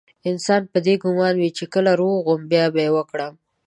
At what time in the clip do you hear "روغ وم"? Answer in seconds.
2.01-2.41